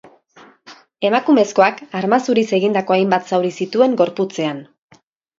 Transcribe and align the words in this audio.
Emakumezkoak 1.09 1.83
arma 1.99 2.17
zuriz 2.27 2.45
egindako 2.59 2.95
hainbat 2.95 3.29
zauri 3.33 3.51
zituen 3.65 3.93
gorputzean. 4.01 4.63